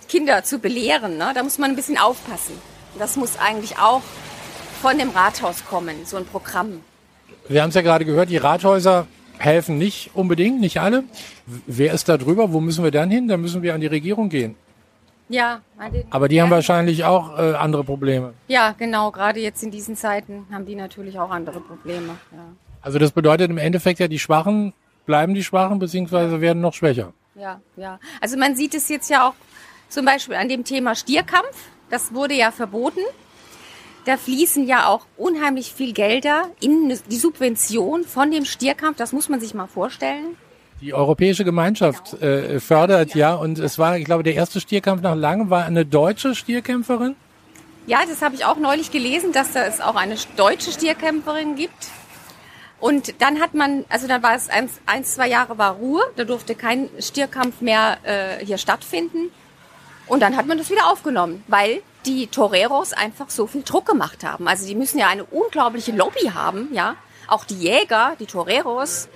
Kinder 0.08 0.44
zu 0.44 0.58
belehren. 0.58 1.16
Ne? 1.16 1.32
Da 1.34 1.42
muss 1.42 1.58
man 1.58 1.70
ein 1.70 1.76
bisschen 1.76 1.98
aufpassen. 1.98 2.54
Das 2.98 3.16
muss 3.16 3.38
eigentlich 3.38 3.78
auch 3.78 4.02
von 4.80 4.98
dem 4.98 5.10
Rathaus 5.10 5.64
kommen, 5.64 6.04
so 6.04 6.16
ein 6.16 6.26
Programm. 6.26 6.80
Wir 7.48 7.62
haben 7.62 7.70
es 7.70 7.74
ja 7.74 7.82
gerade 7.82 8.04
gehört, 8.04 8.30
die 8.30 8.36
Rathäuser 8.36 9.06
helfen 9.38 9.78
nicht 9.78 10.10
unbedingt, 10.14 10.60
nicht 10.60 10.80
alle. 10.80 11.04
Wer 11.66 11.92
ist 11.92 12.08
da 12.08 12.16
drüber? 12.16 12.52
Wo 12.52 12.60
müssen 12.60 12.84
wir 12.84 12.90
dann 12.90 13.10
hin? 13.10 13.28
Da 13.28 13.36
müssen 13.36 13.62
wir 13.62 13.74
an 13.74 13.80
die 13.80 13.86
Regierung 13.86 14.28
gehen. 14.28 14.56
Ja. 15.28 15.62
Aber 16.10 16.28
die 16.28 16.40
haben 16.40 16.50
wahrscheinlich 16.50 17.04
auch 17.04 17.38
äh, 17.38 17.54
andere 17.54 17.84
Probleme. 17.84 18.34
Ja, 18.48 18.74
genau. 18.78 19.10
Gerade 19.10 19.40
jetzt 19.40 19.62
in 19.62 19.70
diesen 19.70 19.96
Zeiten 19.96 20.46
haben 20.52 20.66
die 20.66 20.76
natürlich 20.76 21.18
auch 21.18 21.30
andere 21.30 21.60
Probleme. 21.60 22.16
Ja. 22.32 22.38
Also 22.80 22.98
das 22.98 23.10
bedeutet 23.10 23.50
im 23.50 23.58
Endeffekt 23.58 23.98
ja, 23.98 24.08
die 24.08 24.18
Schwachen 24.18 24.72
bleiben 25.06 25.34
die 25.34 25.44
Schwachen 25.44 25.78
beziehungsweise 25.78 26.40
werden 26.40 26.60
noch 26.60 26.74
schwächer. 26.74 27.12
Ja, 27.34 27.60
ja. 27.76 27.98
Also 28.20 28.36
man 28.36 28.56
sieht 28.56 28.74
es 28.74 28.88
jetzt 28.88 29.10
ja 29.10 29.28
auch 29.28 29.34
zum 29.88 30.04
Beispiel 30.04 30.36
an 30.36 30.48
dem 30.48 30.64
Thema 30.64 30.94
Stierkampf. 30.94 31.70
Das 31.90 32.14
wurde 32.14 32.34
ja 32.34 32.50
verboten. 32.50 33.00
Da 34.04 34.16
fließen 34.16 34.66
ja 34.66 34.86
auch 34.88 35.06
unheimlich 35.16 35.72
viel 35.72 35.92
Gelder 35.92 36.48
in 36.60 36.96
die 37.10 37.16
Subvention 37.16 38.04
von 38.04 38.30
dem 38.30 38.44
Stierkampf. 38.44 38.96
Das 38.98 39.12
muss 39.12 39.28
man 39.28 39.40
sich 39.40 39.52
mal 39.54 39.66
vorstellen. 39.66 40.36
Die 40.82 40.92
Europäische 40.92 41.44
Gemeinschaft 41.44 42.20
äh, 42.20 42.60
fördert 42.60 43.14
ja. 43.14 43.34
und 43.34 43.58
es 43.58 43.78
war, 43.78 43.96
ich 43.96 44.04
glaube, 44.04 44.22
der 44.22 44.34
erste 44.34 44.60
Stierkampf 44.60 45.00
nach 45.00 45.14
langem 45.14 45.48
war 45.48 45.64
eine 45.64 45.86
deutsche 45.86 46.34
Stierkämpferin. 46.34 47.16
Ja, 47.86 48.00
das 48.06 48.20
habe 48.20 48.34
ich 48.34 48.44
auch 48.44 48.58
neulich 48.58 48.90
gelesen, 48.90 49.32
dass 49.32 49.52
da 49.52 49.64
es 49.64 49.80
auch 49.80 49.94
eine 49.94 50.16
deutsche 50.36 50.72
Stierkämpferin 50.72 51.56
gibt. 51.56 51.88
Und 52.78 53.22
dann 53.22 53.40
hat 53.40 53.54
man, 53.54 53.84
also 53.88 54.06
dann 54.06 54.22
war 54.22 54.34
es 54.34 54.50
eins, 54.50 54.80
eins 54.84 55.14
zwei 55.14 55.28
Jahre 55.28 55.56
war 55.56 55.76
Ruhe, 55.76 56.02
da 56.16 56.24
durfte 56.24 56.54
kein 56.54 56.90
Stierkampf 56.98 57.60
mehr 57.62 57.96
äh, 58.02 58.44
hier 58.44 58.58
stattfinden. 58.58 59.30
Und 60.06 60.20
dann 60.20 60.36
hat 60.36 60.46
man 60.46 60.58
das 60.58 60.70
wieder 60.70 60.90
aufgenommen, 60.90 61.42
weil 61.48 61.82
die 62.04 62.26
Toreros 62.26 62.92
einfach 62.92 63.30
so 63.30 63.46
viel 63.46 63.62
Druck 63.62 63.86
gemacht 63.86 64.24
haben. 64.24 64.46
Also 64.46 64.66
die 64.66 64.74
müssen 64.74 64.98
ja 64.98 65.08
eine 65.08 65.24
unglaubliche 65.24 65.92
Lobby 65.92 66.30
haben, 66.34 66.68
ja. 66.72 66.96
Auch 67.28 67.44
die 67.44 67.56
Jäger, 67.56 68.14
die 68.20 68.26
Toreros, 68.26 69.08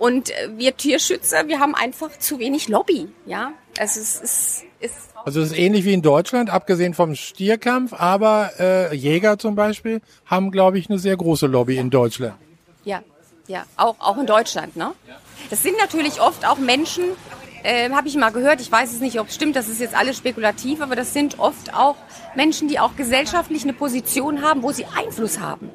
und 0.00 0.32
wir 0.56 0.78
Tierschützer, 0.78 1.46
wir 1.46 1.60
haben 1.60 1.74
einfach 1.74 2.18
zu 2.18 2.38
wenig 2.38 2.68
Lobby, 2.68 3.08
ja. 3.26 3.52
Also 3.78 4.00
es 4.00 4.20
ist, 4.20 4.64
ist 4.80 4.94
also 5.26 5.42
es 5.42 5.52
ist 5.52 5.58
ähnlich 5.58 5.84
wie 5.84 5.92
in 5.92 6.00
Deutschland, 6.00 6.48
abgesehen 6.48 6.94
vom 6.94 7.14
Stierkampf, 7.14 7.92
aber 7.92 8.50
äh, 8.58 8.94
Jäger 8.96 9.38
zum 9.38 9.56
Beispiel 9.56 10.00
haben, 10.24 10.50
glaube 10.50 10.78
ich, 10.78 10.88
eine 10.88 10.98
sehr 10.98 11.18
große 11.18 11.46
Lobby 11.46 11.76
in 11.76 11.90
Deutschland. 11.90 12.34
Ja, 12.82 13.02
ja, 13.46 13.66
auch, 13.76 13.96
auch 13.98 14.16
in 14.16 14.24
Deutschland, 14.24 14.74
ne? 14.74 14.92
Das 15.50 15.62
sind 15.62 15.76
natürlich 15.78 16.18
oft 16.18 16.48
auch 16.48 16.56
Menschen, 16.56 17.04
äh, 17.62 17.90
habe 17.90 18.08
ich 18.08 18.16
mal 18.16 18.30
gehört, 18.30 18.62
ich 18.62 18.72
weiß 18.72 18.94
es 18.94 19.00
nicht, 19.00 19.20
ob 19.20 19.28
es 19.28 19.34
stimmt, 19.34 19.54
das 19.54 19.68
ist 19.68 19.80
jetzt 19.80 19.94
alles 19.94 20.16
spekulativ, 20.16 20.80
aber 20.80 20.96
das 20.96 21.12
sind 21.12 21.38
oft 21.38 21.74
auch 21.74 21.96
Menschen, 22.34 22.68
die 22.68 22.78
auch 22.78 22.96
gesellschaftlich 22.96 23.64
eine 23.64 23.74
Position 23.74 24.40
haben, 24.40 24.62
wo 24.62 24.72
sie 24.72 24.86
Einfluss 24.96 25.40
haben 25.40 25.70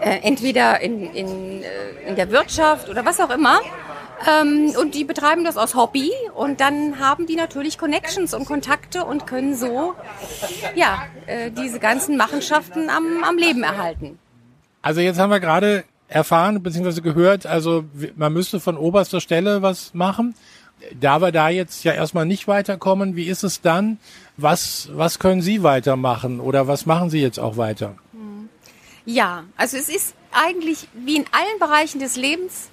äh, 0.00 0.20
entweder 0.22 0.80
in, 0.80 1.12
in, 1.14 1.62
äh, 1.62 2.08
in 2.08 2.16
der 2.16 2.30
Wirtschaft 2.30 2.88
oder 2.88 3.04
was 3.04 3.20
auch 3.20 3.30
immer. 3.30 3.60
Ähm, 4.28 4.72
und 4.78 4.94
die 4.94 5.04
betreiben 5.04 5.44
das 5.44 5.56
aus 5.56 5.74
Hobby 5.74 6.10
und 6.34 6.60
dann 6.60 6.98
haben 6.98 7.26
die 7.26 7.36
natürlich 7.36 7.78
Connections 7.78 8.34
und 8.34 8.44
Kontakte 8.44 9.04
und 9.04 9.26
können 9.26 9.56
so 9.56 9.94
ja 10.74 11.04
äh, 11.26 11.50
diese 11.50 11.78
ganzen 11.78 12.16
Machenschaften 12.18 12.90
am, 12.90 13.24
am 13.26 13.38
Leben 13.38 13.62
erhalten. 13.62 14.18
Also 14.82 15.00
jetzt 15.00 15.18
haben 15.18 15.30
wir 15.30 15.40
gerade 15.40 15.84
erfahren 16.08 16.62
bzw. 16.62 17.00
gehört, 17.00 17.46
also 17.46 17.84
man 18.16 18.32
müsste 18.32 18.60
von 18.60 18.76
oberster 18.76 19.20
Stelle 19.20 19.62
was 19.62 19.94
machen. 19.94 20.34
Da 20.98 21.20
wir 21.20 21.30
da 21.30 21.50
jetzt 21.50 21.84
ja 21.84 21.92
erstmal 21.92 22.24
nicht 22.24 22.48
weiterkommen, 22.48 23.14
wie 23.14 23.24
ist 23.24 23.42
es 23.42 23.60
dann? 23.60 23.98
Was, 24.38 24.88
was 24.94 25.18
können 25.18 25.42
Sie 25.42 25.62
weitermachen 25.62 26.40
oder 26.40 26.66
was 26.66 26.86
machen 26.86 27.10
Sie 27.10 27.20
jetzt 27.20 27.38
auch 27.38 27.58
weiter? 27.58 27.94
Ja, 29.04 29.44
also 29.56 29.76
es 29.76 29.88
ist 29.88 30.14
eigentlich 30.32 30.88
wie 30.92 31.16
in 31.16 31.24
allen 31.32 31.58
Bereichen 31.58 32.00
des 32.00 32.16
Lebens, 32.16 32.70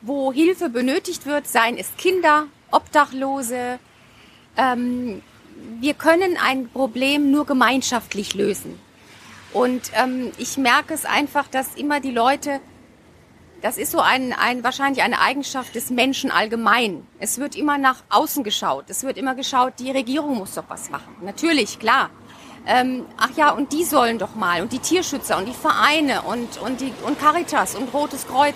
wo 0.00 0.32
Hilfe 0.32 0.68
benötigt 0.68 1.26
wird, 1.26 1.46
seien 1.46 1.78
es 1.78 1.96
Kinder, 1.96 2.46
Obdachlose. 2.70 3.78
Ähm, 4.56 5.22
wir 5.80 5.94
können 5.94 6.36
ein 6.36 6.68
Problem 6.68 7.30
nur 7.30 7.46
gemeinschaftlich 7.46 8.34
lösen. 8.34 8.78
Und 9.52 9.90
ähm, 9.94 10.32
ich 10.38 10.56
merke 10.56 10.94
es 10.94 11.04
einfach, 11.04 11.46
dass 11.46 11.74
immer 11.74 12.00
die 12.00 12.10
Leute, 12.10 12.60
das 13.60 13.76
ist 13.76 13.92
so 13.92 14.00
ein, 14.00 14.32
ein, 14.32 14.64
wahrscheinlich 14.64 15.02
eine 15.02 15.20
Eigenschaft 15.20 15.74
des 15.74 15.90
Menschen 15.90 16.30
allgemein. 16.30 17.06
Es 17.18 17.38
wird 17.38 17.54
immer 17.54 17.78
nach 17.78 18.02
außen 18.08 18.44
geschaut. 18.44 18.86
Es 18.88 19.04
wird 19.04 19.18
immer 19.18 19.34
geschaut, 19.34 19.74
die 19.78 19.90
Regierung 19.90 20.36
muss 20.38 20.54
doch 20.54 20.64
was 20.68 20.90
machen. 20.90 21.14
Natürlich, 21.22 21.78
klar. 21.78 22.10
Ähm, 22.66 23.06
ach 23.16 23.30
ja, 23.36 23.50
und 23.50 23.72
die 23.72 23.84
sollen 23.84 24.18
doch 24.18 24.34
mal 24.34 24.62
und 24.62 24.72
die 24.72 24.78
Tierschützer 24.78 25.36
und 25.36 25.46
die 25.46 25.54
Vereine 25.54 26.22
und, 26.22 26.60
und, 26.60 26.80
die, 26.80 26.92
und 27.04 27.18
Caritas 27.18 27.74
und 27.74 27.92
Rotes 27.92 28.26
Kreuz. 28.26 28.54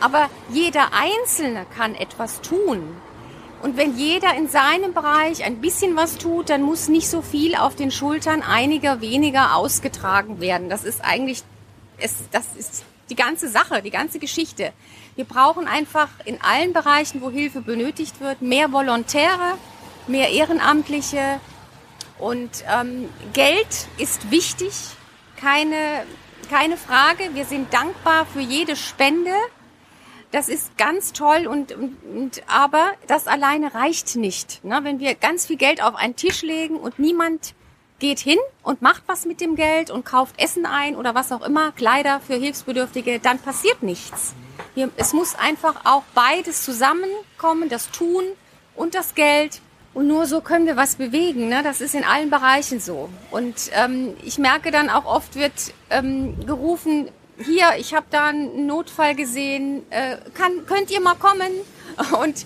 Aber 0.00 0.28
jeder 0.50 0.88
Einzelne 0.92 1.64
kann 1.76 1.94
etwas 1.94 2.42
tun. 2.42 2.96
Und 3.62 3.78
wenn 3.78 3.96
jeder 3.96 4.34
in 4.36 4.48
seinem 4.48 4.92
Bereich 4.92 5.42
ein 5.42 5.60
bisschen 5.60 5.96
was 5.96 6.18
tut, 6.18 6.50
dann 6.50 6.62
muss 6.62 6.88
nicht 6.88 7.08
so 7.08 7.22
viel 7.22 7.56
auf 7.56 7.74
den 7.74 7.90
Schultern 7.90 8.42
einiger 8.42 9.00
weniger 9.00 9.56
ausgetragen 9.56 10.40
werden. 10.40 10.68
Das 10.68 10.84
ist 10.84 11.02
eigentlich, 11.02 11.42
es, 11.96 12.16
das 12.30 12.44
ist 12.56 12.84
die 13.08 13.16
ganze 13.16 13.48
Sache, 13.48 13.82
die 13.82 13.90
ganze 13.90 14.18
Geschichte. 14.18 14.72
Wir 15.14 15.24
brauchen 15.24 15.66
einfach 15.66 16.08
in 16.26 16.40
allen 16.42 16.74
Bereichen, 16.74 17.22
wo 17.22 17.30
Hilfe 17.30 17.62
benötigt 17.62 18.20
wird, 18.20 18.42
mehr 18.42 18.72
Volontäre, 18.72 19.56
mehr 20.06 20.30
Ehrenamtliche. 20.30 21.40
Und 22.18 22.64
ähm, 22.72 23.08
Geld 23.32 23.88
ist 23.98 24.30
wichtig, 24.30 24.72
keine, 25.36 26.04
keine 26.50 26.76
Frage. 26.76 27.34
Wir 27.34 27.44
sind 27.44 27.72
dankbar 27.72 28.26
für 28.26 28.40
jede 28.40 28.76
Spende. 28.76 29.32
Das 30.32 30.48
ist 30.48 30.76
ganz 30.76 31.12
toll 31.12 31.46
und, 31.46 31.72
und, 31.72 32.42
aber 32.48 32.90
das 33.06 33.26
alleine 33.26 33.74
reicht 33.74 34.16
nicht. 34.16 34.64
Ne? 34.64 34.80
Wenn 34.82 34.98
wir 34.98 35.14
ganz 35.14 35.46
viel 35.46 35.56
Geld 35.56 35.82
auf 35.82 35.94
einen 35.94 36.16
Tisch 36.16 36.42
legen 36.42 36.76
und 36.76 36.98
niemand 36.98 37.54
geht 37.98 38.18
hin 38.18 38.38
und 38.62 38.82
macht 38.82 39.02
was 39.06 39.24
mit 39.24 39.40
dem 39.40 39.56
Geld 39.56 39.90
und 39.90 40.04
kauft 40.04 40.38
Essen 40.38 40.66
ein 40.66 40.96
oder 40.96 41.14
was 41.14 41.32
auch 41.32 41.42
immer, 41.42 41.72
Kleider 41.72 42.20
für 42.20 42.34
Hilfsbedürftige, 42.34 43.20
dann 43.20 43.38
passiert 43.38 43.82
nichts. 43.82 44.34
Wir, 44.74 44.90
es 44.96 45.12
muss 45.12 45.34
einfach 45.34 45.84
auch 45.84 46.02
beides 46.14 46.62
zusammenkommen, 46.64 47.68
das 47.68 47.90
Tun 47.90 48.24
und 48.74 48.94
das 48.94 49.14
Geld. 49.14 49.62
Und 49.96 50.08
nur 50.08 50.26
so 50.26 50.42
können 50.42 50.66
wir 50.66 50.76
was 50.76 50.96
bewegen. 50.96 51.48
Ne? 51.48 51.62
Das 51.64 51.80
ist 51.80 51.94
in 51.94 52.04
allen 52.04 52.28
Bereichen 52.28 52.80
so. 52.80 53.08
Und 53.30 53.54
ähm, 53.72 54.12
ich 54.22 54.36
merke 54.36 54.70
dann 54.70 54.90
auch 54.90 55.06
oft 55.06 55.36
wird 55.36 55.72
ähm, 55.88 56.34
gerufen, 56.44 57.08
hier, 57.42 57.68
ich 57.78 57.94
habe 57.94 58.04
da 58.10 58.26
einen 58.26 58.66
Notfall 58.66 59.14
gesehen, 59.14 59.84
äh, 59.88 60.18
kann, 60.34 60.66
könnt 60.66 60.90
ihr 60.90 61.00
mal 61.00 61.14
kommen? 61.14 61.50
Und 62.22 62.44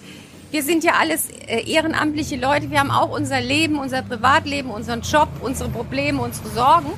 wir 0.53 0.63
sind 0.63 0.85
ja 0.85 0.93
alles 1.01 1.29
äh, 1.49 1.69
ehrenamtliche 1.69 2.37
Leute. 2.37 2.71
Wir 2.71 2.79
haben 2.79 2.93
auch 2.93 3.11
unser 3.11 3.41
Leben, 3.41 3.81
unser 3.81 4.03
Privatleben, 4.03 4.71
unseren 4.71 5.01
Job, 5.01 5.29
unsere 5.41 5.71
Probleme, 5.71 6.23
unsere 6.23 6.51
Sorgen. 6.51 6.93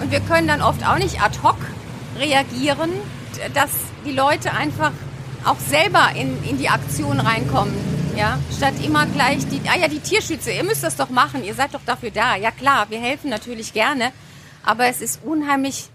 Und 0.00 0.10
wir 0.10 0.20
können 0.20 0.48
dann 0.48 0.62
oft 0.62 0.82
auch 0.82 0.96
nicht 0.96 1.20
ad 1.20 1.40
hoc 1.42 1.58
reagieren, 2.18 2.90
dass 3.52 3.70
die 4.06 4.12
Leute 4.12 4.54
einfach 4.54 4.92
auch 5.44 5.58
selber 5.58 6.08
in, 6.16 6.42
in 6.48 6.56
die 6.56 6.70
Aktion 6.70 7.20
reinkommen. 7.20 7.99
Ja, 8.16 8.38
statt 8.56 8.74
immer 8.84 9.06
gleich 9.06 9.46
die, 9.48 9.60
ah 9.68 9.78
ja, 9.78 9.88
die 9.88 10.00
Tierschützer, 10.00 10.52
ihr 10.52 10.64
müsst 10.64 10.82
das 10.82 10.96
doch 10.96 11.10
machen, 11.10 11.44
ihr 11.44 11.54
seid 11.54 11.74
doch 11.74 11.80
dafür 11.86 12.10
da. 12.10 12.36
Ja 12.36 12.50
klar, 12.50 12.90
wir 12.90 13.00
helfen 13.00 13.30
natürlich 13.30 13.72
gerne, 13.72 14.12
aber 14.62 14.86
es 14.86 15.00
ist 15.00 15.20
unheimlich 15.24 15.88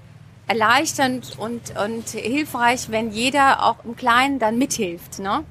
erleichternd 0.48 1.38
und, 1.38 1.75
und 1.77 2.10
hilfreich, 2.10 2.89
wenn 2.89 3.12
jeder 3.12 3.63
auch 3.63 3.84
im 3.84 3.95
Kleinen 3.95 4.39
dann 4.39 4.57
mithilft. 4.57 5.19
Ne? 5.19 5.43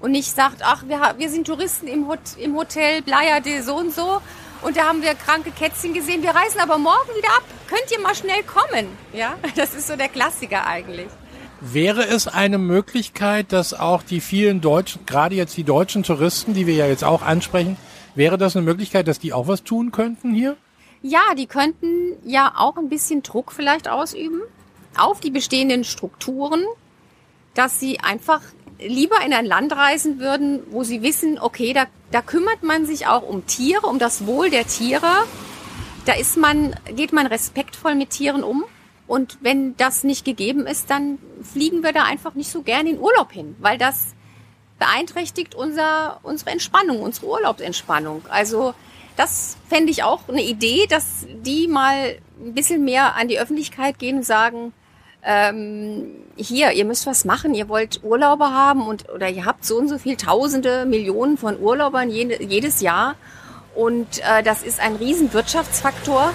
und 0.00 0.12
nicht 0.12 0.34
sagt, 0.34 0.62
ach, 0.62 0.84
wir, 0.86 1.14
wir 1.18 1.28
sind 1.28 1.46
Touristen 1.46 1.86
im, 1.86 2.08
Hot, 2.08 2.20
im 2.38 2.56
Hotel 2.56 3.02
Playa 3.02 3.40
de 3.40 3.60
so 3.60 3.76
und 3.76 3.94
so 3.94 4.20
und 4.62 4.76
da 4.76 4.86
haben 4.86 5.02
wir 5.02 5.14
kranke 5.14 5.50
Kätzchen 5.52 5.94
gesehen. 5.94 6.22
Wir 6.22 6.30
reisen 6.30 6.60
aber 6.60 6.78
morgen 6.78 7.08
wieder 7.16 7.28
ab. 7.28 7.44
Könnt 7.68 7.90
ihr 7.90 8.00
mal 8.00 8.14
schnell 8.14 8.42
kommen? 8.42 8.88
Ja, 9.12 9.34
das 9.56 9.74
ist 9.74 9.86
so 9.86 9.96
der 9.96 10.08
Klassiker 10.08 10.66
eigentlich. 10.66 11.08
Wäre 11.60 12.06
es 12.06 12.26
eine 12.26 12.56
Möglichkeit, 12.56 13.52
dass 13.52 13.74
auch 13.74 14.02
die 14.02 14.20
vielen 14.20 14.62
deutschen, 14.62 15.04
gerade 15.04 15.34
jetzt 15.34 15.56
die 15.58 15.64
deutschen 15.64 16.02
Touristen, 16.02 16.54
die 16.54 16.66
wir 16.66 16.74
ja 16.74 16.86
jetzt 16.86 17.04
auch 17.04 17.20
ansprechen, 17.20 17.76
wäre 18.14 18.38
das 18.38 18.56
eine 18.56 18.64
Möglichkeit, 18.64 19.06
dass 19.08 19.18
die 19.18 19.34
auch 19.34 19.46
was 19.46 19.62
tun 19.62 19.92
könnten 19.92 20.32
hier? 20.32 20.56
Ja, 21.02 21.34
die 21.36 21.46
könnten 21.46 22.16
ja 22.24 22.54
auch 22.56 22.78
ein 22.78 22.88
bisschen 22.88 23.22
Druck 23.22 23.52
vielleicht 23.52 23.88
ausüben 23.88 24.40
auf 24.96 25.20
die 25.20 25.30
bestehenden 25.30 25.84
Strukturen, 25.84 26.64
dass 27.54 27.78
sie 27.78 28.00
einfach 28.00 28.40
lieber 28.78 29.16
in 29.24 29.34
ein 29.34 29.44
Land 29.44 29.72
reisen 29.72 30.18
würden, 30.18 30.60
wo 30.70 30.82
sie 30.82 31.02
wissen, 31.02 31.38
okay, 31.38 31.74
da, 31.74 31.84
da 32.10 32.22
kümmert 32.22 32.62
man 32.62 32.86
sich 32.86 33.06
auch 33.06 33.22
um 33.22 33.46
Tiere, 33.46 33.86
um 33.86 33.98
das 33.98 34.26
Wohl 34.26 34.48
der 34.48 34.66
Tiere. 34.66 35.26
Da 36.06 36.14
ist 36.14 36.38
man, 36.38 36.74
geht 36.96 37.12
man 37.12 37.26
respektvoll 37.26 37.94
mit 37.94 38.10
Tieren 38.10 38.42
um. 38.42 38.64
Und 39.10 39.38
wenn 39.40 39.76
das 39.76 40.04
nicht 40.04 40.24
gegeben 40.24 40.68
ist, 40.68 40.88
dann 40.88 41.18
fliegen 41.42 41.82
wir 41.82 41.92
da 41.92 42.04
einfach 42.04 42.36
nicht 42.36 42.48
so 42.48 42.62
gern 42.62 42.86
in 42.86 43.00
Urlaub 43.00 43.32
hin, 43.32 43.56
weil 43.58 43.76
das 43.76 44.14
beeinträchtigt 44.78 45.56
unser, 45.56 46.20
unsere 46.22 46.50
Entspannung, 46.50 47.02
unsere 47.02 47.26
Urlaubsentspannung. 47.26 48.22
Also 48.28 48.72
das 49.16 49.56
fände 49.68 49.90
ich 49.90 50.04
auch 50.04 50.28
eine 50.28 50.44
Idee, 50.44 50.86
dass 50.88 51.26
die 51.28 51.66
mal 51.66 52.18
ein 52.38 52.54
bisschen 52.54 52.84
mehr 52.84 53.16
an 53.16 53.26
die 53.26 53.40
Öffentlichkeit 53.40 53.98
gehen 53.98 54.18
und 54.18 54.24
sagen, 54.24 54.72
ähm, 55.24 56.14
hier, 56.36 56.70
ihr 56.70 56.84
müsst 56.84 57.04
was 57.04 57.24
machen, 57.24 57.52
ihr 57.52 57.68
wollt 57.68 58.04
Urlauber 58.04 58.54
haben 58.54 58.86
und 58.86 59.08
oder 59.08 59.28
ihr 59.28 59.44
habt 59.44 59.64
so 59.64 59.76
und 59.78 59.88
so 59.88 59.98
viel 59.98 60.16
Tausende, 60.18 60.86
Millionen 60.86 61.36
von 61.36 61.58
Urlaubern 61.58 62.10
jede, 62.10 62.40
jedes 62.44 62.80
Jahr 62.80 63.16
und 63.74 64.20
äh, 64.20 64.44
das 64.44 64.62
ist 64.62 64.78
ein 64.78 64.94
riesen 64.94 65.32
Wirtschaftsfaktor 65.32 66.32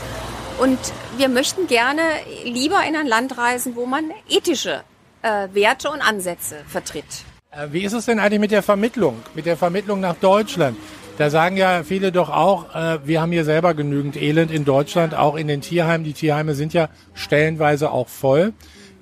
und 0.60 0.78
wir 1.18 1.30
möchten 1.30 1.68
gerne 1.68 2.02
lieber 2.44 2.84
in 2.88 2.96
ein 2.96 3.08
Land 3.08 3.38
reisen, 3.38 3.76
wo 3.76 3.86
man 3.86 4.12
ethische 4.30 4.84
äh, 5.22 5.48
Werte 5.54 5.90
und 5.90 6.02
Ansätze 6.02 6.58
vertritt. 6.68 7.06
Äh, 7.52 7.68
wie 7.72 7.84
ist 7.84 7.94
es 7.94 8.06
denn 8.06 8.20
eigentlich 8.20 8.40
mit 8.40 8.52
der 8.52 8.64
Vermittlung, 8.64 9.22
mit 9.34 9.46
der 9.46 9.58
Vermittlung 9.58 10.00
nach 10.00 10.16
Deutschland? 10.16 10.78
Da 11.18 11.30
sagen 11.30 11.56
ja 11.56 11.84
viele 11.84 12.12
doch 12.12 12.30
auch, 12.30 12.76
äh, 12.76 13.00
wir 13.06 13.22
haben 13.22 13.32
hier 13.32 13.46
selber 13.46 13.74
genügend 13.74 14.18
Elend 14.18 14.52
in 14.52 14.66
Deutschland, 14.66 15.16
auch 15.16 15.36
in 15.36 15.48
den 15.48 15.62
Tierheimen. 15.62 16.04
Die 16.04 16.14
Tierheime 16.14 16.56
sind 16.56 16.74
ja 16.74 16.90
stellenweise 17.14 17.92
auch 17.92 18.10
voll. 18.10 18.54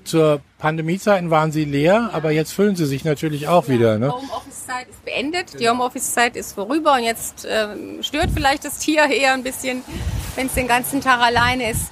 Zur 0.04 0.42
Pandemiezeiten 0.60 1.32
waren 1.32 1.52
sie 1.52 1.66
leer, 1.66 2.10
aber 2.14 2.32
jetzt 2.32 2.52
füllen 2.52 2.76
sie 2.76 2.86
sich 2.86 3.06
natürlich 3.06 3.48
auch 3.48 3.68
ja, 3.68 3.74
wieder. 3.74 3.98
Ne? 3.98 4.08
Die 4.08 4.14
Homeoffice-Zeit 4.14 4.88
ist 4.90 5.06
beendet, 5.06 5.60
die 5.60 5.70
Homeoffice-Zeit 5.70 6.36
ist 6.36 6.54
vorüber 6.54 6.94
und 6.94 7.04
jetzt 7.04 7.48
ähm, 7.50 8.04
stört 8.04 8.30
vielleicht 8.34 8.66
das 8.66 8.80
Tier 8.80 9.06
eher 9.06 9.34
ein 9.34 9.44
bisschen, 9.44 9.82
wenn 10.36 10.48
es 10.48 10.54
den 10.54 10.68
ganzen 10.68 11.02
Tag 11.02 11.20
alleine 11.22 11.72
ist. 11.72 11.92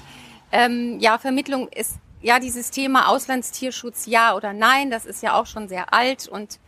Ähm, 0.52 1.00
ja, 1.00 1.18
Vermittlung 1.18 1.70
ist 1.70 1.96
ja 2.22 2.40
dieses 2.40 2.72
Thema 2.72 3.08
Auslandstierschutz, 3.08 4.06
ja 4.06 4.36
oder 4.36 4.54
nein, 4.54 4.92
das 4.92 5.06
ist 5.06 5.24
ja 5.24 5.34
auch 5.34 5.46
schon 5.46 5.68
sehr 5.68 5.94
alt 5.94 6.28
und 6.28 6.60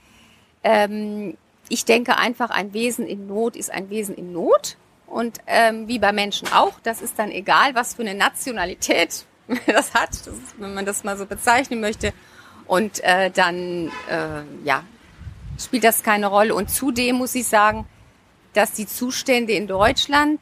ähm, 0.64 1.38
ich 1.70 1.86
denke 1.86 2.18
einfach, 2.18 2.50
ein 2.50 2.74
Wesen 2.74 3.08
in 3.08 3.28
Not 3.28 3.56
ist 3.56 3.72
ein 3.72 3.90
Wesen 3.90 4.16
in 4.16 4.32
Not. 4.32 4.78
Und 5.08 5.40
ähm, 5.48 5.88
wie 5.88 6.00
bei 6.00 6.12
Menschen 6.12 6.52
auch, 6.52 6.80
das 6.82 7.02
ist 7.02 7.20
dann 7.20 7.32
egal, 7.32 7.76
was 7.76 7.96
für 7.96 8.02
eine 8.02 8.16
Nationalität 8.16 9.26
das 9.68 9.94
hat, 9.94 10.12
das 10.12 10.28
ist, 10.28 10.60
wenn 10.60 10.74
man 10.74 10.86
das 10.86 11.04
mal 11.04 11.18
so 11.18 11.26
bezeichnen 11.26 11.82
möchte. 11.82 12.14
Und 12.66 13.04
äh, 13.04 13.30
dann 13.30 13.92
äh, 14.10 14.44
ja, 14.64 14.84
spielt 15.60 15.84
das 15.84 16.04
keine 16.04 16.28
Rolle. 16.28 16.56
Und 16.56 16.70
zudem 16.70 17.18
muss 17.18 17.36
ich 17.36 17.48
sagen, 17.48 17.86
dass 18.54 18.74
die 18.74 18.88
Zustände 18.88 19.54
in 19.54 19.68
Deutschland, 19.68 20.40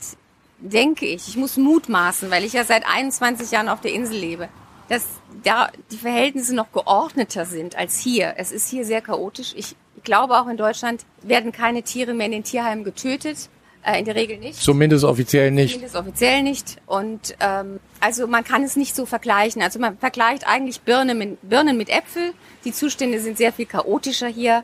denke 0.61 1.05
ich, 1.05 1.27
ich 1.27 1.37
muss 1.37 1.57
mutmaßen, 1.57 2.31
weil 2.31 2.43
ich 2.43 2.53
ja 2.53 2.63
seit 2.63 2.85
21 2.85 3.51
Jahren 3.51 3.67
auf 3.67 3.81
der 3.81 3.93
Insel 3.93 4.17
lebe, 4.17 4.49
dass 4.89 5.05
da 5.43 5.69
die 5.91 5.97
Verhältnisse 5.97 6.55
noch 6.55 6.71
geordneter 6.71 7.45
sind 7.45 7.75
als 7.75 7.97
hier. 7.97 8.35
Es 8.37 8.51
ist 8.51 8.69
hier 8.69 8.85
sehr 8.85 9.01
chaotisch. 9.01 9.53
Ich 9.55 9.75
glaube 10.03 10.39
auch 10.39 10.47
in 10.47 10.57
Deutschland 10.57 11.05
werden 11.21 11.51
keine 11.51 11.83
Tiere 11.83 12.13
mehr 12.13 12.27
in 12.27 12.31
den 12.31 12.43
Tierheimen 12.43 12.83
getötet. 12.83 13.49
Äh, 13.83 13.97
in 13.99 14.05
der 14.05 14.15
Regel 14.15 14.37
nicht. 14.37 14.61
Zumindest 14.61 15.03
offiziell 15.03 15.49
nicht. 15.49 15.73
Zumindest 15.73 15.95
offiziell 15.95 16.43
nicht. 16.43 16.77
Und 16.85 17.35
ähm, 17.39 17.79
also 17.99 18.27
man 18.27 18.43
kann 18.43 18.63
es 18.63 18.75
nicht 18.75 18.95
so 18.95 19.07
vergleichen. 19.07 19.61
Also 19.63 19.79
man 19.79 19.97
vergleicht 19.97 20.47
eigentlich 20.47 20.81
Birnen 20.81 21.17
mit, 21.17 21.49
Birnen 21.49 21.77
mit 21.77 21.89
Äpfel. 21.89 22.33
Die 22.63 22.73
Zustände 22.73 23.19
sind 23.19 23.37
sehr 23.37 23.51
viel 23.51 23.65
chaotischer 23.65 24.27
hier, 24.27 24.63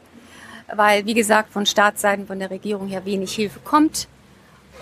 weil, 0.71 1.07
wie 1.07 1.15
gesagt, 1.15 1.51
von 1.51 1.65
Staatsseiten, 1.65 2.27
von 2.27 2.37
der 2.37 2.51
Regierung 2.51 2.87
her 2.87 3.05
wenig 3.05 3.33
Hilfe 3.33 3.59
kommt. 3.63 4.07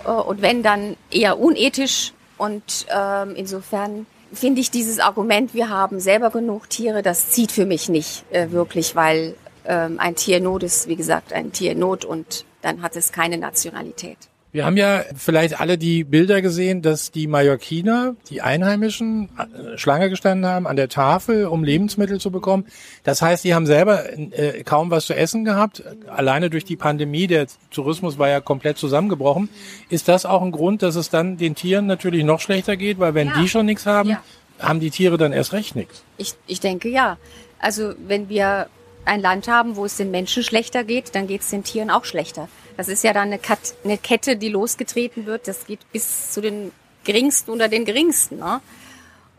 Äh, 0.06 0.10
und 0.10 0.42
wenn, 0.42 0.62
dann 0.62 0.96
eher 1.10 1.38
unethisch. 1.38 2.12
Und 2.38 2.86
ähm, 2.94 3.34
insofern 3.34 4.06
finde 4.32 4.60
ich 4.60 4.70
dieses 4.70 4.98
Argument, 4.98 5.54
wir 5.54 5.70
haben 5.70 6.00
selber 6.00 6.30
genug 6.30 6.68
Tiere, 6.68 7.02
das 7.02 7.30
zieht 7.30 7.52
für 7.52 7.64
mich 7.64 7.88
nicht 7.88 8.24
äh, 8.30 8.50
wirklich, 8.50 8.94
weil 8.94 9.34
ähm, 9.64 9.98
ein 9.98 10.16
Tier 10.16 10.40
Not 10.40 10.62
ist, 10.62 10.88
wie 10.88 10.96
gesagt, 10.96 11.32
ein 11.32 11.52
Tier 11.52 11.74
Not 11.74 12.04
und 12.04 12.44
dann 12.62 12.82
hat 12.82 12.96
es 12.96 13.12
keine 13.12 13.38
Nationalität. 13.38 14.18
Wir 14.56 14.64
haben 14.64 14.78
ja 14.78 15.04
vielleicht 15.14 15.60
alle 15.60 15.76
die 15.76 16.02
Bilder 16.02 16.40
gesehen, 16.40 16.80
dass 16.80 17.10
die 17.10 17.26
Mallorquiner, 17.26 18.16
die 18.30 18.40
Einheimischen, 18.40 19.28
äh, 19.36 19.76
Schlange 19.76 20.08
gestanden 20.08 20.46
haben 20.46 20.66
an 20.66 20.76
der 20.76 20.88
Tafel, 20.88 21.44
um 21.44 21.62
Lebensmittel 21.62 22.18
zu 22.20 22.30
bekommen. 22.30 22.64
Das 23.04 23.20
heißt, 23.20 23.44
die 23.44 23.54
haben 23.54 23.66
selber 23.66 24.10
äh, 24.18 24.62
kaum 24.64 24.90
was 24.90 25.04
zu 25.04 25.14
essen 25.14 25.44
gehabt. 25.44 25.82
Alleine 26.08 26.48
durch 26.48 26.64
die 26.64 26.76
Pandemie, 26.76 27.26
der 27.26 27.48
Tourismus 27.70 28.16
war 28.16 28.30
ja 28.30 28.40
komplett 28.40 28.78
zusammengebrochen. 28.78 29.50
Ist 29.90 30.08
das 30.08 30.24
auch 30.24 30.40
ein 30.40 30.52
Grund, 30.52 30.82
dass 30.82 30.96
es 30.96 31.10
dann 31.10 31.36
den 31.36 31.54
Tieren 31.54 31.84
natürlich 31.84 32.24
noch 32.24 32.40
schlechter 32.40 32.78
geht? 32.78 32.98
Weil 32.98 33.12
wenn 33.12 33.28
ja. 33.28 33.38
die 33.38 33.48
schon 33.48 33.66
nichts 33.66 33.84
haben, 33.84 34.08
ja. 34.08 34.22
haben 34.58 34.80
die 34.80 34.88
Tiere 34.88 35.18
dann 35.18 35.34
erst 35.34 35.52
recht 35.52 35.76
nichts. 35.76 36.02
Ich, 36.16 36.32
ich 36.46 36.60
denke 36.60 36.88
ja. 36.88 37.18
Also 37.58 37.92
wenn 38.06 38.30
wir 38.30 38.68
ein 39.06 39.20
Land 39.20 39.48
haben, 39.48 39.76
wo 39.76 39.84
es 39.84 39.96
den 39.96 40.10
Menschen 40.10 40.42
schlechter 40.42 40.84
geht, 40.84 41.14
dann 41.14 41.26
geht 41.26 41.42
es 41.42 41.50
den 41.50 41.64
Tieren 41.64 41.90
auch 41.90 42.04
schlechter. 42.04 42.48
Das 42.76 42.88
ist 42.88 43.04
ja 43.04 43.12
dann 43.12 43.28
eine, 43.28 43.38
Kat 43.38 43.74
eine 43.84 43.98
Kette, 43.98 44.36
die 44.36 44.48
losgetreten 44.48 45.26
wird. 45.26 45.48
Das 45.48 45.66
geht 45.66 45.80
bis 45.92 46.32
zu 46.32 46.40
den 46.40 46.72
geringsten 47.04 47.50
unter 47.50 47.68
den 47.68 47.84
geringsten. 47.84 48.38
Ne? 48.38 48.60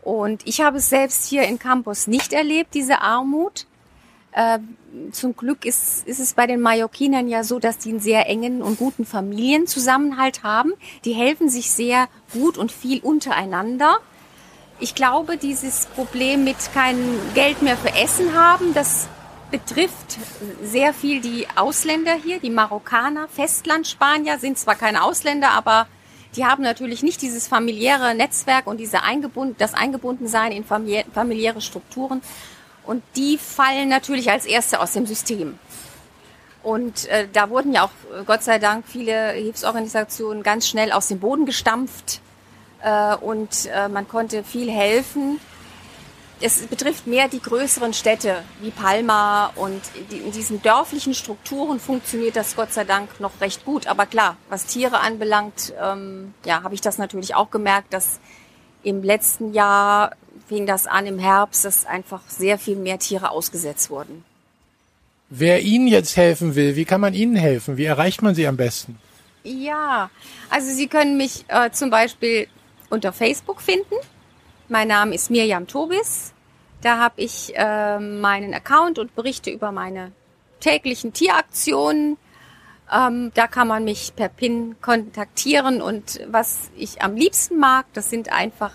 Und 0.02 0.46
ich 0.46 0.60
habe 0.60 0.78
es 0.78 0.88
selbst 0.88 1.26
hier 1.26 1.44
in 1.44 1.58
Campus 1.58 2.06
nicht 2.06 2.32
erlebt, 2.32 2.74
diese 2.74 3.00
Armut. 3.00 3.66
Äh, 4.32 4.58
zum 5.12 5.36
Glück 5.36 5.64
ist, 5.64 6.06
ist 6.06 6.18
es 6.18 6.34
bei 6.34 6.46
den 6.46 6.60
Mallorquinern 6.60 7.28
ja 7.28 7.44
so, 7.44 7.58
dass 7.58 7.78
die 7.78 7.90
einen 7.90 8.00
sehr 8.00 8.26
engen 8.28 8.62
und 8.62 8.78
guten 8.78 9.04
Familienzusammenhalt 9.04 10.42
haben. 10.42 10.72
Die 11.04 11.12
helfen 11.12 11.48
sich 11.48 11.70
sehr 11.70 12.08
gut 12.32 12.58
und 12.58 12.72
viel 12.72 13.00
untereinander. 13.00 13.98
Ich 14.80 14.94
glaube, 14.94 15.36
dieses 15.36 15.86
Problem 15.86 16.44
mit 16.44 16.56
kein 16.72 16.98
Geld 17.34 17.62
mehr 17.62 17.76
für 17.76 17.94
Essen 17.94 18.34
haben, 18.34 18.74
das 18.74 19.08
betrifft 19.50 20.18
sehr 20.62 20.92
viel 20.92 21.20
die 21.20 21.46
Ausländer 21.56 22.14
hier, 22.14 22.38
die 22.40 22.50
Marokkaner, 22.50 23.28
Festlandspanier 23.28 24.38
sind 24.38 24.58
zwar 24.58 24.74
keine 24.74 25.02
Ausländer, 25.02 25.50
aber 25.50 25.86
die 26.36 26.44
haben 26.44 26.62
natürlich 26.62 27.02
nicht 27.02 27.22
dieses 27.22 27.48
familiäre 27.48 28.14
Netzwerk 28.14 28.66
und 28.66 28.78
diese 28.78 29.02
eingebunden, 29.02 29.56
das 29.58 29.74
Eingebundensein 29.74 30.52
in 30.52 30.64
familiäre 30.64 31.60
Strukturen. 31.60 32.20
Und 32.84 33.02
die 33.16 33.38
fallen 33.38 33.88
natürlich 33.88 34.30
als 34.30 34.46
Erste 34.46 34.80
aus 34.80 34.92
dem 34.92 35.06
System. 35.06 35.58
Und 36.62 37.06
äh, 37.08 37.26
da 37.32 37.50
wurden 37.50 37.72
ja 37.72 37.84
auch 37.84 37.90
äh, 38.18 38.24
Gott 38.24 38.42
sei 38.42 38.58
Dank 38.58 38.84
viele 38.86 39.32
Hilfsorganisationen 39.32 40.42
ganz 40.42 40.68
schnell 40.68 40.92
aus 40.92 41.08
dem 41.08 41.20
Boden 41.20 41.46
gestampft 41.46 42.20
äh, 42.82 43.14
und 43.16 43.66
äh, 43.66 43.88
man 43.88 44.08
konnte 44.08 44.44
viel 44.44 44.70
helfen 44.70 45.40
es 46.40 46.66
betrifft 46.66 47.06
mehr 47.06 47.28
die 47.28 47.40
größeren 47.40 47.92
Städte 47.92 48.42
wie 48.60 48.70
Palma 48.70 49.46
und 49.56 49.80
in 50.10 50.32
diesen 50.32 50.62
dörflichen 50.62 51.14
Strukturen 51.14 51.80
funktioniert 51.80 52.36
das 52.36 52.54
Gott 52.54 52.72
sei 52.72 52.84
Dank 52.84 53.20
noch 53.20 53.40
recht 53.40 53.64
gut. 53.64 53.86
Aber 53.86 54.06
klar, 54.06 54.36
was 54.48 54.66
Tiere 54.66 55.00
anbelangt, 55.00 55.74
ähm, 55.82 56.34
ja, 56.44 56.62
habe 56.62 56.74
ich 56.74 56.80
das 56.80 56.98
natürlich 56.98 57.34
auch 57.34 57.50
gemerkt, 57.50 57.92
dass 57.92 58.20
im 58.82 59.02
letzten 59.02 59.52
Jahr 59.52 60.12
fing 60.48 60.66
das 60.66 60.86
an 60.86 61.06
im 61.06 61.18
Herbst, 61.18 61.64
dass 61.64 61.84
einfach 61.84 62.22
sehr 62.28 62.58
viel 62.58 62.76
mehr 62.76 62.98
Tiere 62.98 63.30
ausgesetzt 63.30 63.90
wurden. 63.90 64.24
Wer 65.30 65.62
Ihnen 65.62 65.88
jetzt 65.88 66.16
helfen 66.16 66.54
will, 66.54 66.76
wie 66.76 66.84
kann 66.84 67.00
man 67.00 67.12
Ihnen 67.12 67.36
helfen? 67.36 67.76
Wie 67.76 67.84
erreicht 67.84 68.22
man 68.22 68.34
Sie 68.34 68.46
am 68.46 68.56
besten? 68.56 68.98
Ja, 69.44 70.10
also 70.48 70.72
Sie 70.72 70.86
können 70.86 71.16
mich 71.16 71.44
äh, 71.48 71.70
zum 71.70 71.90
Beispiel 71.90 72.48
unter 72.90 73.12
Facebook 73.12 73.60
finden. 73.60 73.94
Mein 74.70 74.88
Name 74.88 75.14
ist 75.14 75.30
Mirjam 75.30 75.66
Tobis. 75.66 76.34
Da 76.82 76.98
habe 76.98 77.22
ich 77.22 77.56
äh, 77.56 77.98
meinen 77.98 78.52
Account 78.52 78.98
und 78.98 79.14
berichte 79.14 79.50
über 79.50 79.72
meine 79.72 80.12
täglichen 80.60 81.14
Tieraktionen. 81.14 82.18
Ähm, 82.92 83.32
da 83.32 83.46
kann 83.46 83.66
man 83.66 83.84
mich 83.84 84.14
per 84.14 84.28
PIN 84.28 84.76
kontaktieren 84.82 85.80
und 85.80 86.20
was 86.26 86.70
ich 86.76 87.00
am 87.00 87.16
liebsten 87.16 87.58
mag, 87.58 87.86
das 87.94 88.10
sind 88.10 88.30
einfach 88.30 88.72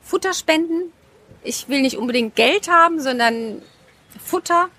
Futterspenden. 0.00 0.90
Ich 1.42 1.68
will 1.68 1.82
nicht 1.82 1.98
unbedingt 1.98 2.34
Geld 2.34 2.70
haben, 2.70 2.98
sondern 2.98 3.60
Futter. 4.24 4.70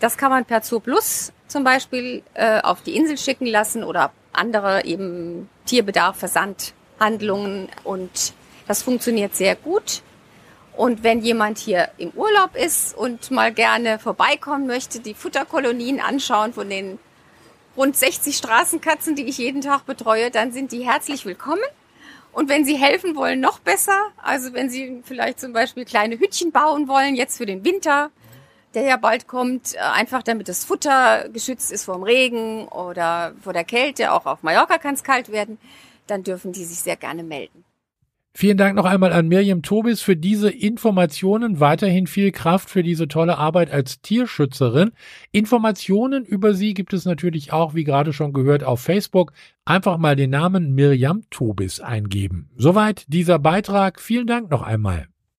Das 0.00 0.16
kann 0.16 0.30
man 0.30 0.46
per 0.46 0.62
Zooplus 0.62 1.32
zum 1.46 1.62
Beispiel 1.62 2.24
äh, 2.34 2.60
auf 2.60 2.82
die 2.82 2.96
Insel 2.96 3.16
schicken 3.16 3.46
lassen 3.46 3.84
oder 3.84 4.12
andere 4.32 4.84
eben 4.84 5.48
Tierbedarf, 5.64 6.16
Versandhandlungen 6.18 7.68
und 7.84 8.34
das 8.66 8.82
funktioniert 8.82 9.34
sehr 9.34 9.56
gut. 9.56 10.02
Und 10.76 11.02
wenn 11.02 11.20
jemand 11.20 11.58
hier 11.58 11.90
im 11.98 12.10
Urlaub 12.10 12.56
ist 12.56 12.96
und 12.96 13.30
mal 13.30 13.52
gerne 13.52 13.98
vorbeikommen 13.98 14.66
möchte, 14.66 15.00
die 15.00 15.14
Futterkolonien 15.14 16.00
anschauen 16.00 16.52
von 16.52 16.70
den 16.70 16.98
rund 17.76 17.96
60 17.96 18.36
Straßenkatzen, 18.36 19.14
die 19.14 19.24
ich 19.24 19.38
jeden 19.38 19.60
Tag 19.60 19.84
betreue, 19.86 20.30
dann 20.30 20.52
sind 20.52 20.72
die 20.72 20.86
herzlich 20.86 21.26
willkommen. 21.26 21.62
Und 22.32 22.48
wenn 22.48 22.64
Sie 22.64 22.76
helfen 22.76 23.16
wollen, 23.16 23.40
noch 23.40 23.58
besser. 23.58 23.98
Also 24.16 24.52
wenn 24.52 24.70
Sie 24.70 25.02
vielleicht 25.04 25.40
zum 25.40 25.52
Beispiel 25.52 25.84
kleine 25.84 26.18
Hütchen 26.18 26.52
bauen 26.52 26.88
wollen, 26.88 27.16
jetzt 27.16 27.38
für 27.38 27.46
den 27.46 27.64
Winter, 27.64 28.10
der 28.74 28.84
ja 28.84 28.96
bald 28.96 29.26
kommt, 29.26 29.74
äh, 29.74 29.78
einfach 29.78 30.22
damit 30.22 30.48
das 30.48 30.64
Futter 30.64 31.28
geschützt 31.28 31.72
ist 31.72 31.84
vom 31.84 32.02
Regen 32.02 32.68
oder 32.68 33.34
vor 33.42 33.52
der 33.52 33.64
Kälte, 33.64 34.12
auch 34.12 34.26
auf 34.26 34.42
Mallorca 34.42 34.78
kann 34.78 34.94
es 34.94 35.02
kalt 35.02 35.32
werden, 35.32 35.58
dann 36.06 36.22
dürfen 36.22 36.52
die 36.52 36.64
sich 36.64 36.78
sehr 36.78 36.96
gerne 36.96 37.24
melden. 37.24 37.64
Vielen 38.32 38.56
Dank 38.56 38.76
noch 38.76 38.84
einmal 38.84 39.12
an 39.12 39.26
Miriam 39.26 39.62
Tobis 39.62 40.02
für 40.02 40.16
diese 40.16 40.50
Informationen. 40.50 41.58
Weiterhin 41.58 42.06
viel 42.06 42.30
Kraft 42.30 42.70
für 42.70 42.84
diese 42.84 43.08
tolle 43.08 43.38
Arbeit 43.38 43.72
als 43.72 44.00
Tierschützerin. 44.02 44.92
Informationen 45.32 46.24
über 46.24 46.54
sie 46.54 46.74
gibt 46.74 46.92
es 46.92 47.04
natürlich 47.04 47.52
auch, 47.52 47.74
wie 47.74 47.84
gerade 47.84 48.12
schon 48.12 48.32
gehört, 48.32 48.62
auf 48.62 48.80
Facebook. 48.80 49.32
Einfach 49.64 49.98
mal 49.98 50.14
den 50.14 50.30
Namen 50.30 50.74
Miriam 50.74 51.22
Tobis 51.30 51.80
eingeben. 51.80 52.50
Soweit 52.56 53.04
dieser 53.08 53.40
Beitrag. 53.40 54.00
Vielen 54.00 54.28
Dank 54.28 54.50
noch 54.50 54.62
einmal. 54.62 55.09